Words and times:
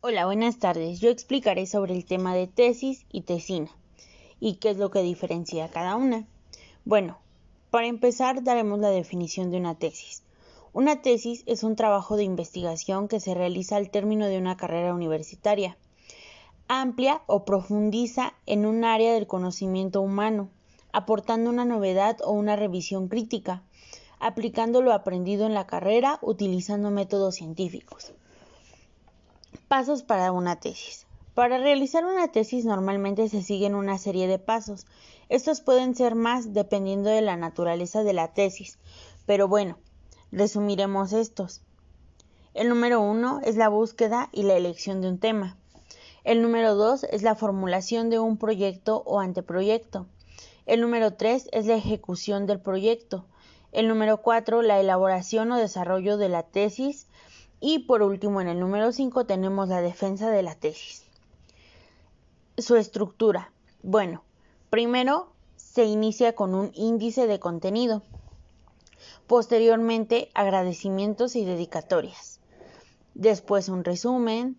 Hola, 0.00 0.26
buenas 0.26 0.60
tardes. 0.60 1.00
Yo 1.00 1.10
explicaré 1.10 1.66
sobre 1.66 1.92
el 1.92 2.04
tema 2.04 2.32
de 2.32 2.46
tesis 2.46 3.04
y 3.10 3.22
tesina 3.22 3.68
y 4.38 4.54
qué 4.54 4.70
es 4.70 4.76
lo 4.76 4.92
que 4.92 5.02
diferencia 5.02 5.68
cada 5.70 5.96
una. 5.96 6.24
Bueno, 6.84 7.18
para 7.70 7.88
empezar 7.88 8.44
daremos 8.44 8.78
la 8.78 8.90
definición 8.90 9.50
de 9.50 9.56
una 9.56 9.74
tesis. 9.74 10.22
Una 10.72 11.02
tesis 11.02 11.42
es 11.46 11.64
un 11.64 11.74
trabajo 11.74 12.16
de 12.16 12.22
investigación 12.22 13.08
que 13.08 13.18
se 13.18 13.34
realiza 13.34 13.74
al 13.74 13.90
término 13.90 14.26
de 14.26 14.38
una 14.38 14.56
carrera 14.56 14.94
universitaria. 14.94 15.76
Amplia 16.68 17.22
o 17.26 17.44
profundiza 17.44 18.34
en 18.46 18.66
un 18.66 18.84
área 18.84 19.12
del 19.12 19.26
conocimiento 19.26 20.00
humano, 20.00 20.48
aportando 20.92 21.50
una 21.50 21.64
novedad 21.64 22.18
o 22.22 22.30
una 22.30 22.54
revisión 22.54 23.08
crítica, 23.08 23.64
aplicando 24.20 24.80
lo 24.80 24.92
aprendido 24.92 25.44
en 25.44 25.54
la 25.54 25.66
carrera 25.66 26.20
utilizando 26.22 26.92
métodos 26.92 27.34
científicos. 27.34 28.12
Pasos 29.68 30.02
para 30.02 30.32
una 30.32 30.56
tesis. 30.60 31.06
Para 31.34 31.58
realizar 31.58 32.04
una 32.04 32.28
tesis 32.28 32.64
normalmente 32.64 33.28
se 33.28 33.42
siguen 33.42 33.74
una 33.74 33.96
serie 33.96 34.26
de 34.26 34.38
pasos. 34.38 34.86
Estos 35.28 35.60
pueden 35.60 35.94
ser 35.94 36.14
más 36.14 36.52
dependiendo 36.52 37.10
de 37.10 37.20
la 37.20 37.36
naturaleza 37.36 38.02
de 38.02 38.12
la 38.12 38.34
tesis, 38.34 38.78
pero 39.26 39.46
bueno, 39.46 39.78
resumiremos 40.32 41.12
estos. 41.12 41.62
El 42.54 42.68
número 42.68 43.00
uno 43.00 43.40
es 43.44 43.56
la 43.56 43.68
búsqueda 43.68 44.30
y 44.32 44.42
la 44.42 44.54
elección 44.54 45.00
de 45.00 45.08
un 45.08 45.18
tema. 45.18 45.56
El 46.24 46.42
número 46.42 46.74
dos 46.74 47.04
es 47.04 47.22
la 47.22 47.34
formulación 47.34 48.10
de 48.10 48.18
un 48.18 48.36
proyecto 48.36 49.02
o 49.06 49.20
anteproyecto. 49.20 50.06
El 50.66 50.80
número 50.80 51.14
tres 51.14 51.48
es 51.52 51.66
la 51.66 51.76
ejecución 51.76 52.46
del 52.46 52.60
proyecto. 52.60 53.24
El 53.72 53.88
número 53.88 54.22
cuatro, 54.22 54.60
la 54.60 54.80
elaboración 54.80 55.52
o 55.52 55.56
desarrollo 55.56 56.16
de 56.16 56.28
la 56.28 56.42
tesis 56.42 57.06
y 57.60 57.80
por 57.80 58.02
último, 58.02 58.40
en 58.40 58.48
el 58.48 58.60
número 58.60 58.92
5 58.92 59.26
tenemos 59.26 59.68
la 59.68 59.80
defensa 59.80 60.30
de 60.30 60.42
la 60.42 60.54
tesis. 60.54 61.04
Su 62.56 62.76
estructura. 62.76 63.50
Bueno, 63.82 64.22
primero 64.70 65.32
se 65.56 65.84
inicia 65.84 66.34
con 66.34 66.54
un 66.54 66.70
índice 66.74 67.26
de 67.26 67.40
contenido. 67.40 68.02
Posteriormente, 69.26 70.30
agradecimientos 70.34 71.36
y 71.36 71.44
dedicatorias. 71.44 72.40
Después 73.14 73.68
un 73.68 73.84
resumen. 73.84 74.56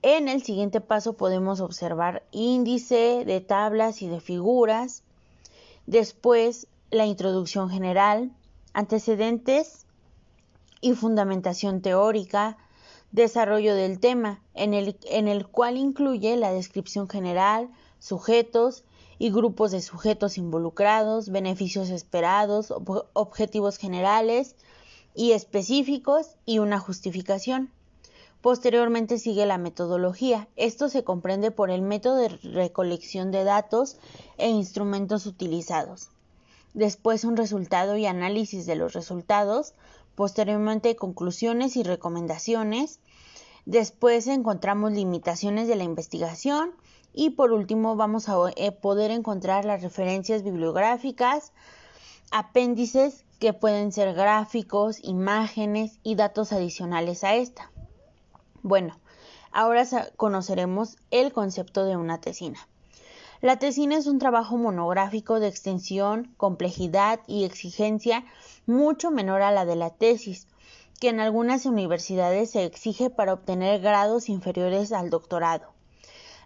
En 0.00 0.28
el 0.28 0.42
siguiente 0.42 0.80
paso 0.80 1.14
podemos 1.14 1.60
observar 1.60 2.22
índice 2.30 3.24
de 3.26 3.40
tablas 3.40 4.00
y 4.00 4.08
de 4.08 4.20
figuras. 4.20 5.02
Después 5.86 6.66
la 6.90 7.04
introducción 7.04 7.68
general, 7.68 8.30
antecedentes 8.72 9.86
y 10.80 10.94
fundamentación 10.94 11.80
teórica, 11.80 12.56
desarrollo 13.12 13.74
del 13.74 14.00
tema, 14.00 14.42
en 14.54 14.74
el, 14.74 14.98
en 15.10 15.28
el 15.28 15.46
cual 15.46 15.76
incluye 15.76 16.36
la 16.36 16.52
descripción 16.52 17.08
general, 17.08 17.70
sujetos 17.98 18.84
y 19.18 19.30
grupos 19.30 19.70
de 19.72 19.82
sujetos 19.82 20.38
involucrados, 20.38 21.30
beneficios 21.30 21.90
esperados, 21.90 22.72
objetivos 23.12 23.78
generales 23.78 24.54
y 25.14 25.32
específicos 25.32 26.36
y 26.46 26.60
una 26.60 26.78
justificación. 26.78 27.70
Posteriormente 28.40 29.18
sigue 29.18 29.46
la 29.46 29.58
metodología. 29.58 30.48
Esto 30.54 30.88
se 30.88 31.02
comprende 31.02 31.50
por 31.50 31.70
el 31.70 31.82
método 31.82 32.16
de 32.16 32.28
recolección 32.28 33.32
de 33.32 33.42
datos 33.42 33.96
e 34.36 34.48
instrumentos 34.48 35.26
utilizados. 35.26 36.10
Después 36.72 37.24
un 37.24 37.36
resultado 37.36 37.96
y 37.96 38.06
análisis 38.06 38.64
de 38.64 38.76
los 38.76 38.92
resultados, 38.92 39.74
posteriormente 40.18 40.96
conclusiones 40.96 41.76
y 41.76 41.84
recomendaciones, 41.84 42.98
después 43.66 44.26
encontramos 44.26 44.90
limitaciones 44.90 45.68
de 45.68 45.76
la 45.76 45.84
investigación 45.84 46.72
y 47.14 47.30
por 47.30 47.52
último 47.52 47.94
vamos 47.94 48.28
a 48.28 48.34
eh, 48.56 48.72
poder 48.72 49.12
encontrar 49.12 49.64
las 49.64 49.80
referencias 49.80 50.42
bibliográficas, 50.42 51.52
apéndices 52.32 53.24
que 53.38 53.52
pueden 53.52 53.92
ser 53.92 54.12
gráficos, 54.12 54.98
imágenes 55.04 56.00
y 56.02 56.16
datos 56.16 56.52
adicionales 56.52 57.22
a 57.22 57.36
esta. 57.36 57.70
Bueno, 58.64 58.98
ahora 59.52 59.86
conoceremos 60.16 60.96
el 61.12 61.32
concepto 61.32 61.84
de 61.84 61.96
una 61.96 62.20
tesina. 62.20 62.66
La 63.40 63.56
tesina 63.56 63.96
es 63.96 64.08
un 64.08 64.18
trabajo 64.18 64.56
monográfico 64.56 65.38
de 65.38 65.46
extensión, 65.46 66.34
complejidad 66.36 67.20
y 67.28 67.44
exigencia 67.44 68.24
mucho 68.66 69.12
menor 69.12 69.42
a 69.42 69.52
la 69.52 69.64
de 69.64 69.76
la 69.76 69.90
tesis, 69.90 70.48
que 70.98 71.10
en 71.10 71.20
algunas 71.20 71.64
universidades 71.64 72.50
se 72.50 72.64
exige 72.64 73.10
para 73.10 73.32
obtener 73.32 73.80
grados 73.80 74.28
inferiores 74.28 74.90
al 74.90 75.10
doctorado. 75.10 75.72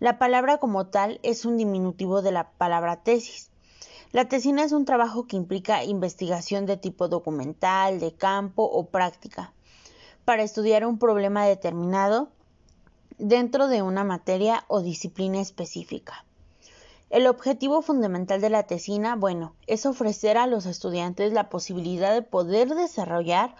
La 0.00 0.18
palabra 0.18 0.56
como 0.56 0.86
tal 0.86 1.20
es 1.22 1.44
un 1.44 1.58
diminutivo 1.58 2.22
de 2.22 2.32
la 2.32 2.52
palabra 2.52 3.02
tesis. 3.02 3.50
La 4.12 4.26
tesina 4.26 4.64
es 4.64 4.72
un 4.72 4.86
trabajo 4.86 5.26
que 5.26 5.36
implica 5.36 5.84
investigación 5.84 6.64
de 6.64 6.78
tipo 6.78 7.08
documental, 7.08 8.00
de 8.00 8.14
campo 8.14 8.62
o 8.62 8.86
práctica, 8.86 9.52
para 10.24 10.42
estudiar 10.42 10.86
un 10.86 10.98
problema 10.98 11.44
determinado 11.44 12.30
dentro 13.18 13.68
de 13.68 13.82
una 13.82 14.04
materia 14.04 14.64
o 14.68 14.80
disciplina 14.80 15.38
específica. 15.38 16.24
El 17.10 17.26
objetivo 17.26 17.80
fundamental 17.80 18.42
de 18.42 18.50
la 18.50 18.64
tesina, 18.64 19.16
bueno, 19.16 19.54
es 19.66 19.86
ofrecer 19.86 20.36
a 20.36 20.46
los 20.46 20.66
estudiantes 20.66 21.32
la 21.32 21.48
posibilidad 21.48 22.12
de 22.12 22.20
poder 22.20 22.74
desarrollar 22.74 23.54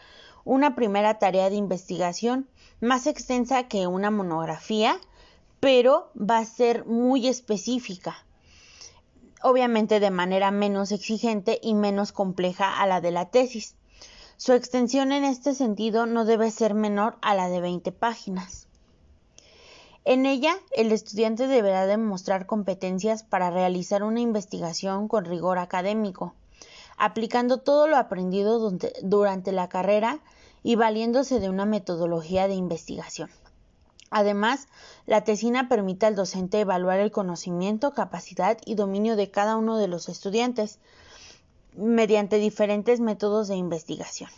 una 0.45 0.75
primera 0.75 1.19
tarea 1.19 1.49
de 1.49 1.57
investigación 1.57 2.47
más 2.81 3.07
extensa 3.07 3.67
que 3.67 3.87
una 3.87 4.11
monografía, 4.11 5.01
pero 5.61 6.11
va 6.15 6.39
a 6.39 6.45
ser 6.45 6.85
muy 6.85 7.27
específica, 7.27 8.17
obviamente 9.43 9.99
de 9.99 10.11
manera 10.11 10.51
menos 10.51 10.93
exigente 10.93 11.59
y 11.63 11.75
menos 11.75 12.13
compleja 12.13 12.81
a 12.81 12.87
la 12.87 13.01
de 13.01 13.13
la 13.13 13.31
tesis. 13.31 13.77
Su 14.37 14.53
extensión 14.53 15.11
en 15.11 15.25
este 15.25 15.55
sentido 15.55 16.05
no 16.05 16.27
debe 16.27 16.51
ser 16.51 16.75
menor 16.75 17.17
a 17.23 17.35
la 17.35 17.49
de 17.49 17.61
20 17.61 17.93
páginas. 17.93 18.68
En 20.11 20.25
ella, 20.25 20.57
el 20.75 20.91
estudiante 20.91 21.47
deberá 21.47 21.85
demostrar 21.85 22.47
competencias 22.47 23.25
para 23.25 23.51
realizar 23.51 24.03
una 24.03 24.21
investigación 24.21 25.07
con 25.07 25.27
rigor 25.27 25.59
académico, 25.59 26.33
aplicando 26.97 27.59
todo 27.59 27.87
lo 27.89 27.99
aprendido 27.99 28.71
durante 29.03 29.53
la 29.53 29.69
carrera 29.69 30.21
y 30.63 30.77
valiéndose 30.77 31.41
de 31.41 31.51
una 31.51 31.67
metodología 31.67 32.49
de 32.49 32.55
investigación. 32.55 33.29
Además, 34.09 34.69
la 35.05 35.25
tesina 35.25 35.69
permite 35.69 36.07
al 36.07 36.17
docente 36.17 36.61
evaluar 36.61 37.01
el 37.01 37.11
conocimiento, 37.11 37.93
capacidad 37.93 38.57
y 38.65 38.77
dominio 38.77 39.15
de 39.15 39.31
cada 39.31 39.57
uno 39.57 39.77
de 39.77 39.89
los 39.89 40.09
estudiantes 40.09 40.79
mediante 41.77 42.39
diferentes 42.39 42.99
métodos 42.99 43.49
de 43.49 43.57
investigación. 43.57 44.31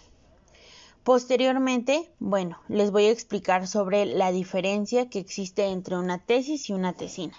Posteriormente, 1.04 2.10
bueno, 2.18 2.58
les 2.68 2.90
voy 2.90 3.06
a 3.06 3.10
explicar 3.10 3.66
sobre 3.66 4.04
la 4.04 4.32
diferencia 4.32 5.08
que 5.08 5.18
existe 5.18 5.66
entre 5.66 5.96
una 5.96 6.18
tesis 6.18 6.68
y 6.68 6.72
una 6.72 6.92
tesina. 6.92 7.36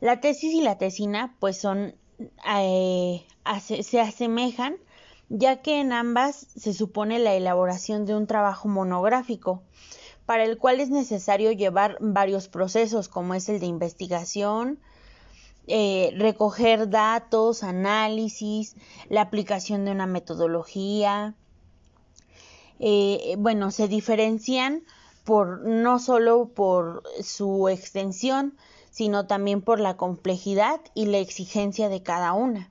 La 0.00 0.20
tesis 0.20 0.52
y 0.52 0.62
la 0.62 0.78
tesina 0.78 1.36
pues 1.38 1.58
son 1.58 1.94
eh, 2.48 3.24
se 3.82 4.00
asemejan 4.00 4.76
ya 5.28 5.62
que 5.62 5.80
en 5.80 5.92
ambas 5.92 6.46
se 6.56 6.74
supone 6.74 7.18
la 7.18 7.34
elaboración 7.34 8.04
de 8.04 8.14
un 8.14 8.26
trabajo 8.26 8.68
monográfico 8.68 9.62
para 10.26 10.44
el 10.44 10.58
cual 10.58 10.80
es 10.80 10.90
necesario 10.90 11.52
llevar 11.52 11.96
varios 12.00 12.48
procesos 12.48 13.08
como 13.08 13.34
es 13.34 13.48
el 13.48 13.58
de 13.58 13.66
investigación, 13.66 14.78
eh, 15.66 16.12
recoger 16.16 16.90
datos, 16.90 17.62
análisis, 17.62 18.76
la 19.08 19.22
aplicación 19.22 19.84
de 19.84 19.92
una 19.92 20.06
metodología, 20.06 21.34
eh, 22.84 23.36
bueno, 23.38 23.70
se 23.70 23.86
diferencian 23.86 24.82
por 25.22 25.60
no 25.60 26.00
solo 26.00 26.48
por 26.48 27.04
su 27.22 27.68
extensión, 27.68 28.56
sino 28.90 29.28
también 29.28 29.62
por 29.62 29.78
la 29.78 29.96
complejidad 29.96 30.80
y 30.92 31.06
la 31.06 31.18
exigencia 31.18 31.88
de 31.88 32.02
cada 32.02 32.32
una. 32.32 32.70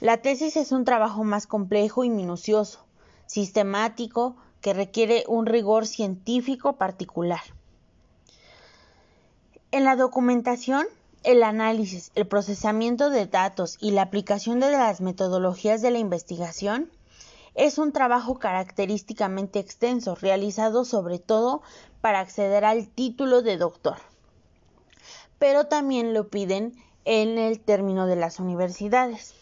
La 0.00 0.22
tesis 0.22 0.56
es 0.56 0.72
un 0.72 0.86
trabajo 0.86 1.22
más 1.22 1.46
complejo 1.46 2.02
y 2.02 2.08
minucioso, 2.08 2.86
sistemático, 3.26 4.36
que 4.62 4.72
requiere 4.72 5.24
un 5.28 5.44
rigor 5.44 5.86
científico 5.86 6.76
particular. 6.76 7.42
En 9.70 9.84
la 9.84 9.96
documentación, 9.96 10.86
el 11.24 11.42
análisis, 11.42 12.10
el 12.14 12.26
procesamiento 12.26 13.10
de 13.10 13.26
datos 13.26 13.76
y 13.80 13.90
la 13.90 14.00
aplicación 14.00 14.60
de 14.60 14.70
las 14.70 15.02
metodologías 15.02 15.82
de 15.82 15.90
la 15.90 15.98
investigación 15.98 16.90
es 17.56 17.78
un 17.78 17.92
trabajo 17.92 18.38
característicamente 18.38 19.58
extenso, 19.58 20.14
realizado 20.14 20.84
sobre 20.84 21.18
todo 21.18 21.62
para 22.00 22.20
acceder 22.20 22.64
al 22.64 22.88
título 22.88 23.42
de 23.42 23.56
doctor. 23.56 23.96
Pero 25.38 25.66
también 25.66 26.14
lo 26.14 26.28
piden 26.28 26.74
en 27.04 27.38
el 27.38 27.60
término 27.60 28.06
de 28.06 28.16
las 28.16 28.38
universidades, 28.38 29.34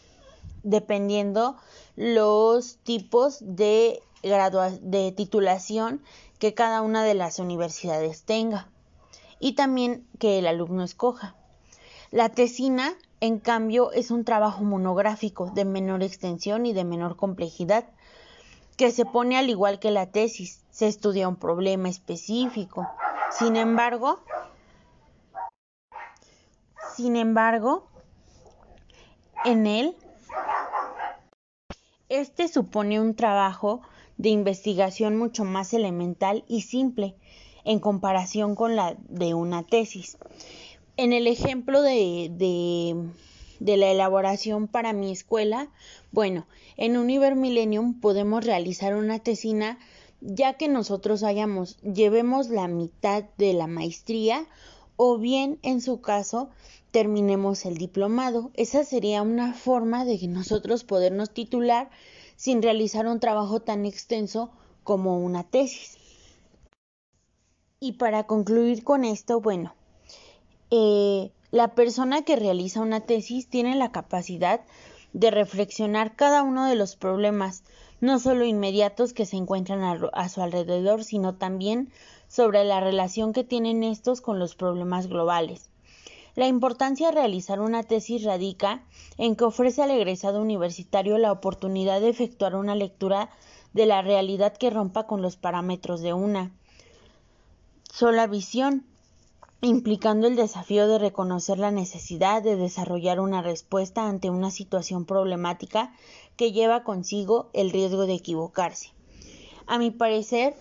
dependiendo 0.62 1.56
los 1.96 2.76
tipos 2.78 3.38
de 3.40 4.00
de 4.24 5.12
titulación 5.12 6.00
que 6.38 6.54
cada 6.54 6.80
una 6.80 7.04
de 7.04 7.12
las 7.12 7.38
universidades 7.38 8.22
tenga 8.22 8.68
y 9.38 9.52
también 9.52 10.06
que 10.18 10.38
el 10.38 10.46
alumno 10.46 10.82
escoja. 10.82 11.34
La 12.10 12.30
tesina, 12.30 12.94
en 13.20 13.38
cambio, 13.38 13.92
es 13.92 14.10
un 14.10 14.24
trabajo 14.24 14.64
monográfico 14.64 15.50
de 15.50 15.66
menor 15.66 16.02
extensión 16.02 16.64
y 16.64 16.72
de 16.72 16.84
menor 16.84 17.16
complejidad, 17.16 17.84
que 18.76 18.90
se 18.90 19.04
pone 19.04 19.36
al 19.36 19.50
igual 19.50 19.78
que 19.78 19.90
la 19.90 20.06
tesis, 20.06 20.64
se 20.70 20.86
estudia 20.88 21.28
un 21.28 21.36
problema 21.36 21.88
específico. 21.88 22.88
Sin 23.30 23.56
embargo, 23.56 24.20
sin 26.96 27.16
embargo, 27.16 27.88
en 29.44 29.66
él, 29.66 29.96
este 32.08 32.48
supone 32.48 33.00
un 33.00 33.14
trabajo 33.14 33.80
de 34.16 34.28
investigación 34.28 35.16
mucho 35.16 35.44
más 35.44 35.74
elemental 35.74 36.44
y 36.46 36.62
simple 36.62 37.16
en 37.64 37.80
comparación 37.80 38.54
con 38.54 38.76
la 38.76 38.94
de 39.08 39.34
una 39.34 39.62
tesis. 39.64 40.18
En 40.96 41.12
el 41.12 41.26
ejemplo 41.26 41.82
de, 41.82 42.28
de, 42.30 42.96
la 43.60 43.90
elaboración 43.90 44.68
para 44.68 44.92
mi 44.92 45.12
escuela, 45.12 45.68
bueno, 46.12 46.46
en 46.76 46.96
Univer 46.96 47.34
Millennium 47.34 48.00
podemos 48.00 48.44
realizar 48.44 48.94
una 48.94 49.18
tesina 49.18 49.78
ya 50.20 50.54
que 50.54 50.68
nosotros 50.68 51.22
hayamos, 51.22 51.76
llevemos 51.82 52.48
la 52.48 52.66
mitad 52.66 53.24
de 53.36 53.52
la 53.52 53.66
maestría 53.66 54.46
o 54.96 55.18
bien 55.18 55.58
en 55.62 55.80
su 55.80 56.00
caso 56.00 56.48
terminemos 56.90 57.66
el 57.66 57.76
diplomado. 57.76 58.50
Esa 58.54 58.84
sería 58.84 59.22
una 59.22 59.52
forma 59.52 60.04
de 60.04 60.18
que 60.18 60.28
nosotros 60.28 60.84
podernos 60.84 61.30
titular 61.30 61.90
sin 62.36 62.62
realizar 62.62 63.06
un 63.06 63.20
trabajo 63.20 63.60
tan 63.60 63.84
extenso 63.84 64.50
como 64.82 65.18
una 65.18 65.44
tesis. 65.44 65.98
Y 67.80 67.92
para 67.92 68.24
concluir 68.24 68.84
con 68.84 69.04
esto, 69.04 69.40
bueno, 69.40 69.74
eh, 70.70 71.32
la 71.54 71.68
persona 71.76 72.22
que 72.22 72.34
realiza 72.34 72.80
una 72.80 73.02
tesis 73.02 73.48
tiene 73.48 73.76
la 73.76 73.92
capacidad 73.92 74.62
de 75.12 75.30
reflexionar 75.30 76.16
cada 76.16 76.42
uno 76.42 76.66
de 76.66 76.74
los 76.74 76.96
problemas, 76.96 77.62
no 78.00 78.18
solo 78.18 78.44
inmediatos 78.44 79.12
que 79.12 79.24
se 79.24 79.36
encuentran 79.36 80.08
a, 80.12 80.28
su 80.28 80.42
alrededor, 80.42 81.04
sino 81.04 81.36
también 81.36 81.92
sobre 82.26 82.64
la 82.64 82.80
relación 82.80 83.32
que 83.32 83.44
tienen 83.44 83.84
estos 83.84 84.20
con 84.20 84.40
los 84.40 84.56
problemas 84.56 85.06
globales. 85.06 85.70
La 86.34 86.48
importancia 86.48 87.10
de 87.10 87.14
realizar 87.14 87.60
una 87.60 87.84
tesis 87.84 88.24
radica 88.24 88.82
en 89.16 89.36
que 89.36 89.44
ofrece 89.44 89.80
al 89.80 89.92
egresado 89.92 90.42
universitario 90.42 91.18
la 91.18 91.30
oportunidad 91.30 92.00
de 92.00 92.08
efectuar 92.08 92.56
una 92.56 92.74
lectura 92.74 93.30
de 93.74 93.86
la 93.86 94.02
realidad 94.02 94.56
que 94.56 94.70
rompa 94.70 95.06
con 95.06 95.22
los 95.22 95.36
parámetros 95.36 96.00
de 96.00 96.14
una 96.14 96.50
sola 97.92 98.26
visión, 98.26 98.84
implicando 99.60 100.26
el 100.26 100.36
desafío 100.36 100.86
de 100.88 100.98
reconocer 100.98 101.58
la 101.58 101.70
necesidad 101.70 102.42
de 102.42 102.56
desarrollar 102.56 103.20
una 103.20 103.42
respuesta 103.42 104.08
ante 104.08 104.30
una 104.30 104.50
situación 104.50 105.06
problemática 105.06 105.94
que 106.36 106.52
lleva 106.52 106.84
consigo 106.84 107.50
el 107.52 107.70
riesgo 107.70 108.06
de 108.06 108.14
equivocarse. 108.14 108.92
A 109.66 109.78
mi 109.78 109.90
parecer, 109.90 110.54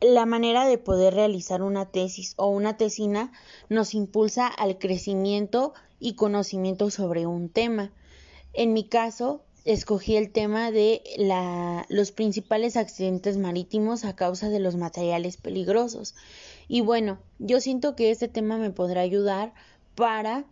la 0.00 0.26
manera 0.26 0.66
de 0.66 0.78
poder 0.78 1.14
realizar 1.14 1.62
una 1.62 1.86
tesis 1.86 2.34
o 2.36 2.48
una 2.48 2.76
tesina 2.76 3.32
nos 3.68 3.94
impulsa 3.94 4.46
al 4.46 4.78
crecimiento 4.78 5.72
y 5.98 6.14
conocimiento 6.14 6.90
sobre 6.90 7.26
un 7.26 7.48
tema. 7.48 7.90
En 8.52 8.72
mi 8.72 8.84
caso, 8.84 9.42
escogí 9.64 10.16
el 10.16 10.30
tema 10.30 10.70
de 10.70 11.02
los 11.88 12.12
principales 12.12 12.76
accidentes 12.76 13.36
marítimos 13.36 14.04
a 14.04 14.14
causa 14.14 14.48
de 14.48 14.60
los 14.60 14.76
materiales 14.76 15.36
peligrosos. 15.36 16.14
Y 16.68 16.80
bueno, 16.80 17.18
yo 17.38 17.60
siento 17.60 17.94
que 17.94 18.10
este 18.10 18.28
tema 18.28 18.58
me 18.58 18.70
podrá 18.70 19.00
ayudar 19.00 19.54
para 19.94 20.44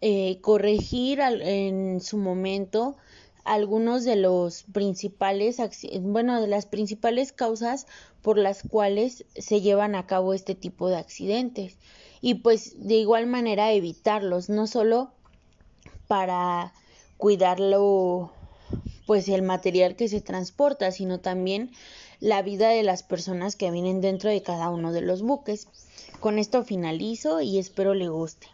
eh, 0.00 0.38
corregir 0.40 1.20
en 1.20 2.00
su 2.00 2.18
momento 2.18 2.96
algunos 3.44 4.04
de 4.04 4.16
los 4.16 4.64
principales, 4.64 5.58
bueno, 6.00 6.40
de 6.40 6.46
las 6.46 6.66
principales 6.66 7.32
causas 7.32 7.86
por 8.22 8.38
las 8.38 8.62
cuales 8.62 9.24
se 9.36 9.60
llevan 9.60 9.94
a 9.94 10.06
cabo 10.06 10.34
este 10.34 10.54
tipo 10.54 10.88
de 10.88 10.96
accidentes. 10.96 11.76
Y 12.20 12.34
pues 12.34 12.86
de 12.86 12.94
igual 12.94 13.26
manera 13.26 13.72
evitarlos, 13.72 14.48
no 14.48 14.66
solo 14.66 15.10
para 16.06 16.72
cuidarlo, 17.16 18.32
pues 19.06 19.28
el 19.28 19.42
material 19.42 19.96
que 19.96 20.08
se 20.08 20.20
transporta, 20.20 20.92
sino 20.92 21.18
también 21.18 21.70
la 22.22 22.40
vida 22.40 22.68
de 22.68 22.84
las 22.84 23.02
personas 23.02 23.56
que 23.56 23.72
vienen 23.72 24.00
dentro 24.00 24.30
de 24.30 24.42
cada 24.42 24.70
uno 24.70 24.92
de 24.92 25.00
los 25.00 25.22
buques. 25.22 25.66
Con 26.20 26.38
esto 26.38 26.62
finalizo 26.62 27.40
y 27.40 27.58
espero 27.58 27.94
le 27.94 28.08
guste. 28.10 28.46